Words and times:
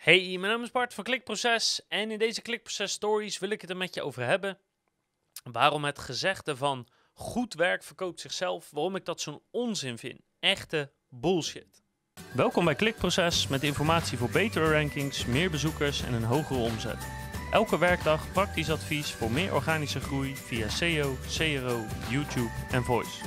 Hey, 0.00 0.36
mijn 0.38 0.52
naam 0.52 0.62
is 0.62 0.70
Bart 0.70 0.94
van 0.94 1.04
Klikproces 1.04 1.80
en 1.88 2.10
in 2.10 2.18
deze 2.18 2.42
Klikproces 2.42 2.92
Stories 2.92 3.38
wil 3.38 3.50
ik 3.50 3.60
het 3.60 3.70
er 3.70 3.76
met 3.76 3.94
je 3.94 4.02
over 4.02 4.24
hebben. 4.24 4.58
Waarom 5.52 5.84
het 5.84 5.98
gezegde 5.98 6.56
van 6.56 6.86
goed 7.12 7.54
werk 7.54 7.82
verkoopt 7.82 8.20
zichzelf, 8.20 8.70
waarom 8.70 8.96
ik 8.96 9.04
dat 9.04 9.20
zo'n 9.20 9.42
onzin 9.50 9.98
vind. 9.98 10.20
Echte 10.38 10.92
bullshit. 11.08 11.82
Welkom 12.32 12.64
bij 12.64 12.74
Klikproces 12.74 13.48
met 13.48 13.62
informatie 13.62 14.18
voor 14.18 14.30
betere 14.30 14.72
rankings, 14.72 15.26
meer 15.26 15.50
bezoekers 15.50 16.02
en 16.02 16.12
een 16.12 16.24
hogere 16.24 16.60
omzet. 16.60 17.06
Elke 17.50 17.78
werkdag 17.78 18.32
praktisch 18.32 18.70
advies 18.70 19.12
voor 19.12 19.30
meer 19.30 19.54
organische 19.54 20.00
groei 20.00 20.36
via 20.36 20.68
SEO, 20.68 21.16
CRO, 21.36 21.84
YouTube 22.10 22.50
en 22.70 22.84
Voice. 22.84 23.24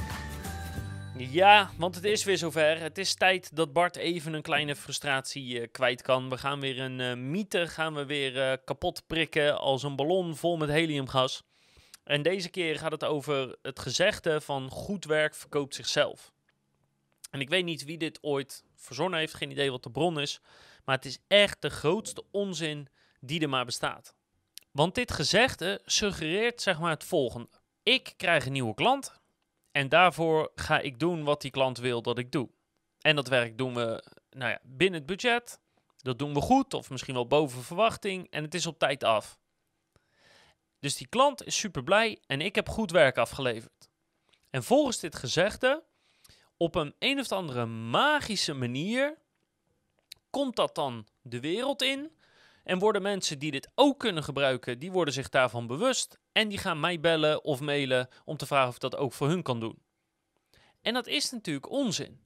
Ja, 1.18 1.72
want 1.78 1.96
het 1.96 2.04
is 2.04 2.24
weer 2.24 2.38
zover. 2.38 2.80
Het 2.80 2.98
is 2.98 3.14
tijd 3.14 3.56
dat 3.56 3.74
Bart 3.74 3.96
even 3.96 4.34
een 4.34 4.42
kleine 4.42 4.76
frustratie 4.76 5.60
uh, 5.60 5.68
kwijt 5.72 6.02
kan. 6.02 6.30
We 6.30 6.38
gaan 6.38 6.60
weer 6.60 6.80
een 6.80 7.00
uh, 7.00 7.14
mythe 7.14 7.68
gaan 7.68 7.94
we 7.94 8.06
weer 8.06 8.36
uh, 8.36 8.54
kapot 8.66 9.04
prikken 9.08 9.60
als 9.60 9.84
een 9.84 9.96
ballon 9.96 10.36
vol 10.36 10.58
met 10.58 10.70
heliumgas. 10.70 11.44
En 12.04 12.22
deze 12.22 12.50
keer 12.50 12.80
gaat 12.80 12.92
het 12.92 13.04
over 13.04 13.56
het 13.62 13.80
gezegde 13.80 14.42
van 14.42 14.70
goed 14.70 15.06
werk 15.06 15.36
verkoopt 15.36 15.76
zichzelf. 15.76 16.34
En 17.32 17.40
ik 17.40 17.50
weet 17.50 17.66
niet 17.66 17.84
wie 17.84 17.98
dit 17.98 18.20
ooit 18.22 18.64
verzonnen 18.76 19.20
heeft, 19.20 19.34
geen 19.34 19.52
idee 19.52 19.72
wat 19.72 19.84
de 19.84 19.92
bron 19.92 20.20
is. 20.20 20.40
Maar 20.86 20.96
het 20.96 21.06
is 21.06 21.20
echt 21.28 21.62
de 21.62 21.70
grootste 21.70 22.24
onzin 22.32 22.88
die 23.20 23.42
er 23.42 23.50
maar 23.50 23.66
bestaat. 23.66 24.16
Want 24.72 24.96
dit 24.96 25.12
gezegde 25.12 25.82
suggereert 25.86 26.62
zeg 26.62 26.80
maar 26.80 26.92
het 26.92 27.04
volgende. 27.04 27.50
Ik 27.84 28.14
krijg 28.18 28.46
een 28.46 28.52
nieuwe 28.52 28.74
klant 28.74 29.22
en 29.74 29.90
daarvoor 29.90 30.52
ga 30.56 30.80
ik 30.80 31.00
doen 31.00 31.24
wat 31.24 31.42
die 31.42 31.52
klant 31.52 31.78
wil 31.78 32.02
dat 32.02 32.18
ik 32.18 32.32
doe. 32.32 32.50
En 33.02 33.16
dat 33.16 33.28
werk 33.28 33.58
doen 33.58 33.74
we 33.74 34.04
nou 34.30 34.52
ja, 34.52 34.60
binnen 34.64 35.00
het 35.00 35.08
budget. 35.08 35.60
Dat 35.98 36.20
doen 36.20 36.34
we 36.34 36.42
goed 36.42 36.74
of 36.74 36.90
misschien 36.90 37.14
wel 37.14 37.28
boven 37.28 37.64
verwachting. 37.64 38.28
En 38.30 38.44
het 38.44 38.54
is 38.54 38.66
op 38.66 38.80
tijd 38.80 39.04
af. 39.04 39.40
Dus 40.80 40.96
die 40.96 41.08
klant 41.08 41.46
is 41.46 41.58
super 41.58 41.84
blij 41.84 42.20
en 42.26 42.42
ik 42.42 42.56
heb 42.56 42.70
goed 42.70 42.92
werk 42.92 43.18
afgeleverd. 43.18 43.90
En 44.50 44.64
volgens 44.64 45.00
dit 45.00 45.16
gezegde, 45.16 45.84
op 46.58 46.76
een 46.76 46.96
een 47.00 47.20
of 47.20 47.32
andere 47.32 47.66
magische 47.66 48.54
manier, 48.54 49.18
komt 50.30 50.56
dat 50.56 50.76
dan 50.76 51.08
de 51.22 51.40
wereld 51.40 51.82
in. 51.82 52.12
En 52.64 52.80
worden 52.80 53.02
mensen 53.02 53.40
die 53.40 53.52
dit 53.52 53.72
ook 53.76 54.00
kunnen 54.00 54.24
gebruiken, 54.24 54.80
die 54.80 54.92
worden 54.92 55.14
zich 55.14 55.30
daarvan 55.30 55.68
bewust. 55.68 56.20
En 56.32 56.48
die 56.48 56.58
gaan 56.58 56.80
mij 56.80 57.00
bellen 57.00 57.44
of 57.44 57.60
mailen 57.60 58.08
om 58.26 58.38
te 58.38 58.46
vragen 58.46 58.68
of 58.68 58.76
ik 58.76 58.82
dat 58.82 58.96
ook 58.96 59.14
voor 59.14 59.28
hun 59.28 59.44
kan 59.44 59.60
doen. 59.60 59.82
En 60.82 60.94
dat 60.94 61.08
is 61.08 61.32
natuurlijk 61.32 61.70
onzin. 61.70 62.22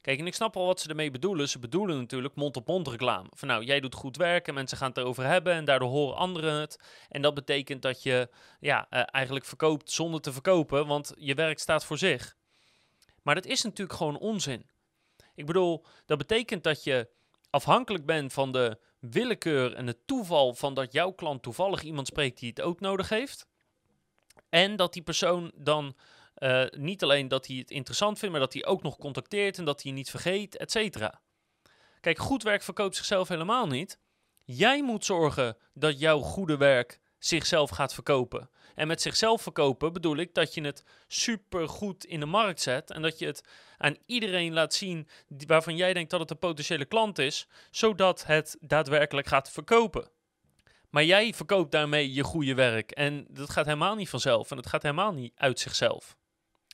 Kijk, 0.00 0.18
en 0.18 0.26
ik 0.26 0.34
snap 0.34 0.56
al 0.56 0.66
wat 0.66 0.80
ze 0.80 0.88
ermee 0.88 1.10
bedoelen. 1.10 1.48
Ze 1.48 1.58
bedoelen 1.58 1.98
natuurlijk 1.98 2.34
mond-op-mond 2.34 2.88
reclame. 2.88 3.28
Van 3.30 3.48
nou, 3.48 3.64
jij 3.64 3.80
doet 3.80 3.94
goed 3.94 4.16
werk 4.16 4.48
en 4.48 4.54
mensen 4.54 4.76
gaan 4.76 4.88
het 4.88 4.98
erover 4.98 5.24
hebben 5.24 5.52
en 5.52 5.64
daardoor 5.64 5.88
horen 5.88 6.16
anderen 6.16 6.60
het. 6.60 6.80
En 7.08 7.22
dat 7.22 7.34
betekent 7.34 7.82
dat 7.82 8.02
je 8.02 8.28
ja, 8.60 8.86
uh, 8.90 9.02
eigenlijk 9.06 9.44
verkoopt 9.44 9.90
zonder 9.90 10.20
te 10.20 10.32
verkopen, 10.32 10.86
want 10.86 11.12
je 11.16 11.34
werk 11.34 11.58
staat 11.58 11.84
voor 11.84 11.98
zich. 11.98 12.36
Maar 13.22 13.34
dat 13.34 13.46
is 13.46 13.62
natuurlijk 13.62 13.98
gewoon 13.98 14.18
onzin. 14.18 14.70
Ik 15.34 15.46
bedoel, 15.46 15.84
dat 16.06 16.18
betekent 16.18 16.62
dat 16.62 16.84
je 16.84 17.08
afhankelijk 17.52 18.06
bent 18.06 18.32
van 18.32 18.52
de 18.52 18.78
willekeur 18.98 19.74
en 19.74 19.86
het 19.86 20.06
toeval 20.06 20.54
van 20.54 20.74
dat 20.74 20.92
jouw 20.92 21.10
klant 21.10 21.42
toevallig 21.42 21.82
iemand 21.82 22.06
spreekt 22.06 22.38
die 22.38 22.48
het 22.48 22.60
ook 22.60 22.80
nodig 22.80 23.08
heeft. 23.08 23.46
En 24.48 24.76
dat 24.76 24.92
die 24.92 25.02
persoon 25.02 25.52
dan 25.54 25.96
uh, 26.38 26.64
niet 26.70 27.02
alleen 27.02 27.28
dat 27.28 27.46
hij 27.46 27.56
het 27.56 27.70
interessant 27.70 28.18
vindt, 28.18 28.34
maar 28.34 28.44
dat 28.44 28.52
hij 28.52 28.64
ook 28.64 28.82
nog 28.82 28.98
contacteert 28.98 29.58
en 29.58 29.64
dat 29.64 29.82
hij 29.82 29.92
niet 29.92 30.10
vergeet, 30.10 30.56
et 30.56 30.70
cetera. 30.70 31.20
Kijk, 32.00 32.18
goed 32.18 32.42
werk 32.42 32.62
verkoopt 32.62 32.96
zichzelf 32.96 33.28
helemaal 33.28 33.66
niet. 33.66 33.98
Jij 34.44 34.82
moet 34.82 35.04
zorgen 35.04 35.56
dat 35.74 35.98
jouw 35.98 36.18
goede 36.18 36.56
werk 36.56 37.00
zichzelf 37.24 37.70
gaat 37.70 37.94
verkopen. 37.94 38.50
En 38.74 38.86
met 38.86 39.02
zichzelf 39.02 39.42
verkopen 39.42 39.92
bedoel 39.92 40.16
ik 40.16 40.34
dat 40.34 40.54
je 40.54 40.60
het 40.60 40.84
super 41.08 41.68
goed 41.68 42.04
in 42.04 42.20
de 42.20 42.26
markt 42.26 42.60
zet 42.60 42.90
en 42.90 43.02
dat 43.02 43.18
je 43.18 43.26
het 43.26 43.44
aan 43.76 43.96
iedereen 44.06 44.52
laat 44.52 44.74
zien 44.74 45.08
waarvan 45.46 45.76
jij 45.76 45.92
denkt 45.92 46.10
dat 46.10 46.20
het 46.20 46.30
een 46.30 46.38
potentiële 46.38 46.84
klant 46.84 47.18
is, 47.18 47.46
zodat 47.70 48.24
het 48.26 48.56
daadwerkelijk 48.60 49.26
gaat 49.26 49.50
verkopen. 49.50 50.10
Maar 50.90 51.04
jij 51.04 51.34
verkoopt 51.34 51.72
daarmee 51.72 52.12
je 52.12 52.22
goede 52.22 52.54
werk 52.54 52.90
en 52.90 53.26
dat 53.28 53.50
gaat 53.50 53.64
helemaal 53.64 53.94
niet 53.94 54.08
vanzelf 54.08 54.50
en 54.50 54.56
dat 54.56 54.66
gaat 54.66 54.82
helemaal 54.82 55.12
niet 55.12 55.32
uit 55.36 55.60
zichzelf. 55.60 56.16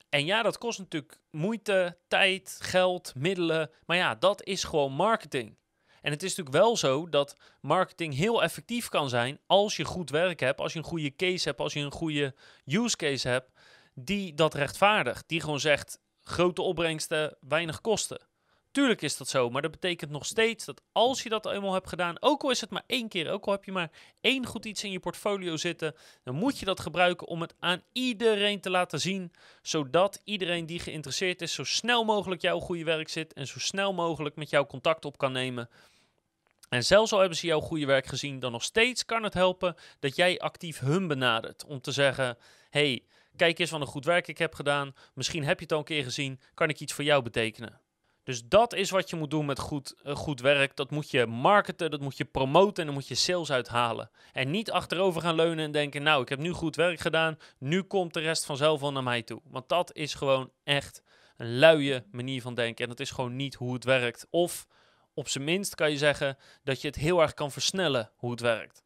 En 0.09 0.25
ja, 0.25 0.43
dat 0.43 0.59
kost 0.59 0.79
natuurlijk 0.79 1.19
moeite, 1.31 1.99
tijd, 2.09 2.59
geld, 2.61 3.13
middelen, 3.15 3.71
maar 3.87 3.97
ja, 3.97 4.15
dat 4.15 4.45
is 4.45 4.65
gewoon 4.65 4.93
marketing. 4.93 5.57
En 6.09 6.15
het 6.15 6.23
is 6.23 6.35
natuurlijk 6.35 6.65
wel 6.65 6.77
zo 6.77 7.09
dat 7.09 7.37
marketing 7.61 8.15
heel 8.15 8.43
effectief 8.43 8.89
kan 8.89 9.09
zijn 9.09 9.39
als 9.47 9.77
je 9.77 9.85
goed 9.85 10.11
werk 10.11 10.41
hebt, 10.41 10.61
als 10.61 10.73
je 10.73 10.79
een 10.79 10.85
goede 10.85 11.17
case 11.17 11.49
hebt, 11.49 11.61
als 11.61 11.73
je 11.73 11.81
een 11.81 11.91
goede 11.91 12.35
use 12.67 12.97
case 12.97 13.29
hebt, 13.29 13.51
die 13.95 14.35
dat 14.35 14.55
rechtvaardigt. 14.55 15.29
Die 15.29 15.41
gewoon 15.41 15.61
zegt, 15.61 16.01
grote 16.23 16.63
opbrengsten, 16.63 17.37
weinig 17.41 17.81
kosten. 17.81 18.27
Tuurlijk 18.71 19.03
is 19.03 19.17
dat 19.17 19.29
zo, 19.29 19.51
maar 19.51 19.63
dat 19.63 19.71
betekent 19.71 20.11
nog 20.11 20.27
steeds 20.27 20.65
dat 20.65 20.83
als 20.93 21.23
je 21.23 21.29
dat 21.29 21.47
eenmaal 21.47 21.73
hebt 21.73 21.89
gedaan, 21.89 22.17
ook 22.21 22.43
al 22.43 22.51
is 22.51 22.61
het 22.61 22.71
maar 22.71 22.85
één 22.87 23.09
keer, 23.09 23.31
ook 23.31 23.47
al 23.47 23.53
heb 23.53 23.65
je 23.65 23.73
maar 23.73 23.91
één 24.21 24.47
goed 24.47 24.65
iets 24.65 24.85
in 24.85 24.91
je 24.91 25.01
portfolio 25.01 25.57
zitten, 25.57 25.95
dan 26.25 26.35
moet 26.35 26.59
je 26.59 26.65
dat 26.65 26.81
gebruiken 26.81 27.27
om 27.27 27.41
het 27.41 27.55
aan 27.59 27.83
iedereen 27.93 28.61
te 28.61 28.71
laten 28.71 29.01
zien, 29.01 29.33
zodat 29.63 30.21
iedereen 30.25 30.67
die 30.67 30.81
geïnteresseerd 30.81 31.43
is 31.43 31.53
zo 31.53 31.65
snel 31.65 32.05
mogelijk 32.05 32.41
jouw 32.41 32.59
goede 32.59 32.85
werk 32.85 33.09
zit 33.09 33.33
en 33.33 33.47
zo 33.47 33.59
snel 33.59 33.95
mogelijk 33.95 34.37
met 34.37 34.51
jou 34.51 34.67
contact 34.67 35.05
op 35.05 35.19
kan 35.19 35.33
nemen. 35.33 35.69
En 36.69 36.85
zelfs 36.85 37.13
al 37.13 37.19
hebben 37.19 37.39
ze 37.39 37.47
jouw 37.47 37.61
goede 37.61 37.87
werk 37.87 38.07
gezien, 38.07 38.39
dan 38.39 38.53
nog 38.53 38.63
steeds 38.63 39.05
kan 39.05 39.23
het 39.23 39.35
helpen 39.35 39.75
dat 40.01 40.17
jij 40.17 40.39
actief 40.39 40.79
hun 40.79 41.07
benadert 41.07 41.65
om 41.65 41.81
te 41.81 41.93
zeggen: 41.93 42.39
hey, 42.71 43.05
kijk 43.37 43.59
eens 43.59 43.71
wat 43.71 43.81
een 43.81 43.87
goed 43.87 44.05
werk 44.05 44.29
ik 44.29 44.39
heb 44.39 44.55
gedaan. 44.55 44.95
Misschien 45.15 45.45
heb 45.45 45.59
je 45.59 45.63
het 45.63 45.73
al 45.73 45.79
een 45.79 45.85
keer 45.85 46.05
gezien. 46.05 46.41
Kan 46.55 46.69
ik 46.69 46.81
iets 46.81 46.93
voor 46.93 47.05
jou 47.05 47.23
betekenen? 47.23 47.81
Dus 48.29 48.45
dat 48.45 48.75
is 48.75 48.91
wat 48.91 49.11
je 49.11 49.17
moet 49.17 49.31
doen 49.31 49.47
met 49.47 49.59
goed, 49.59 49.95
uh, 50.05 50.15
goed 50.17 50.41
werk. 50.41 50.77
Dat 50.77 50.91
moet 50.91 51.11
je 51.11 51.27
marketen, 51.27 51.91
dat 51.91 52.01
moet 52.01 52.17
je 52.17 52.25
promoten 52.25 52.77
en 52.77 52.85
dan 52.85 52.95
moet 52.95 53.09
je 53.09 53.15
sales 53.15 53.53
uithalen. 53.53 54.11
En 54.33 54.51
niet 54.51 54.71
achterover 54.71 55.21
gaan 55.21 55.35
leunen 55.35 55.65
en 55.65 55.73
denken, 55.73 56.03
nou, 56.03 56.23
ik 56.23 56.29
heb 56.29 56.39
nu 56.39 56.53
goed 56.53 56.77
werk 56.77 57.01
gedaan, 57.01 57.39
nu 57.59 57.83
komt 57.83 58.15
de 58.15 58.21
rest 58.21 58.45
vanzelf 58.45 58.81
wel 58.81 58.93
naar 58.93 59.03
mij 59.03 59.23
toe. 59.23 59.41
Want 59.45 59.69
dat 59.69 59.95
is 59.95 60.15
gewoon 60.15 60.51
echt 60.65 61.03
een 61.37 61.59
luie 61.59 62.03
manier 62.11 62.43
van 62.43 62.55
denken 62.55 62.83
en 62.85 62.91
dat 62.91 63.01
is 63.01 63.11
gewoon 63.11 63.37
niet 63.37 63.55
hoe 63.55 63.75
het 63.75 63.85
werkt. 63.85 64.27
Of 64.31 64.67
op 65.19 65.29
zijn 65.29 65.45
minst 65.45 65.75
kan 65.75 65.91
je 65.91 65.97
zeggen 65.97 66.39
dat 66.63 66.81
je 66.81 66.87
het 66.87 66.97
heel 66.97 67.21
erg 67.21 67.35
kan 67.35 67.51
versnellen 67.51 68.11
hoe 68.17 68.31
het 68.31 68.41
werkt. 68.41 68.83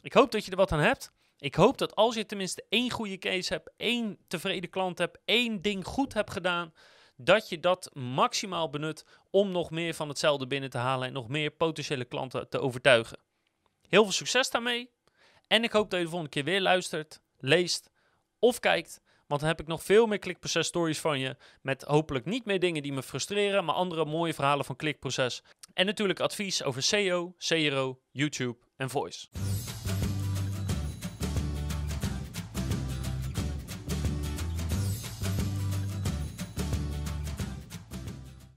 Ik 0.00 0.12
hoop 0.12 0.30
dat 0.30 0.44
je 0.44 0.50
er 0.50 0.56
wat 0.56 0.72
aan 0.72 0.78
hebt. 0.78 1.12
Ik 1.38 1.54
hoop 1.54 1.78
dat 1.78 1.94
als 1.94 2.14
je 2.14 2.26
tenminste 2.26 2.64
één 2.68 2.90
goede 2.90 3.18
case 3.18 3.52
hebt, 3.52 3.70
één 3.76 4.18
tevreden 4.28 4.70
klant 4.70 4.98
hebt, 4.98 5.18
één 5.24 5.62
ding 5.62 5.84
goed 5.86 6.14
hebt 6.14 6.30
gedaan, 6.30 6.74
dat 7.16 7.48
je 7.48 7.60
dat 7.60 7.90
maximaal 7.92 8.70
benut 8.70 9.04
om 9.30 9.50
nog 9.50 9.70
meer 9.70 9.94
van 9.94 10.08
hetzelfde 10.08 10.46
binnen 10.46 10.70
te 10.70 10.78
halen 10.78 11.06
en 11.06 11.12
nog 11.12 11.28
meer 11.28 11.50
potentiële 11.50 12.04
klanten 12.04 12.48
te 12.48 12.60
overtuigen. 12.60 13.18
Heel 13.88 14.02
veel 14.02 14.12
succes 14.12 14.50
daarmee. 14.50 14.90
En 15.46 15.64
ik 15.64 15.72
hoop 15.72 15.90
dat 15.90 15.98
je 15.98 16.04
de 16.04 16.10
volgende 16.10 16.34
keer 16.34 16.44
weer 16.44 16.60
luistert, 16.60 17.20
leest 17.38 17.90
of 18.38 18.60
kijkt. 18.60 19.00
Want 19.26 19.40
dan 19.40 19.48
heb 19.48 19.60
ik 19.60 19.66
nog 19.66 19.82
veel 19.82 20.06
meer 20.06 20.18
klikproces 20.18 20.66
stories 20.66 21.00
van 21.00 21.18
je. 21.18 21.36
Met 21.62 21.82
hopelijk 21.82 22.24
niet 22.24 22.44
meer 22.44 22.60
dingen 22.60 22.82
die 22.82 22.92
me 22.92 23.02
frustreren, 23.02 23.64
maar 23.64 23.74
andere 23.74 24.04
mooie 24.04 24.34
verhalen 24.34 24.64
van 24.64 24.76
klikproces. 24.76 25.42
En 25.74 25.86
natuurlijk 25.86 26.20
advies 26.20 26.62
over 26.62 26.82
SEO, 26.82 27.34
CRO, 27.38 28.00
YouTube 28.10 28.56
en 28.76 28.90
Voice. 28.90 29.28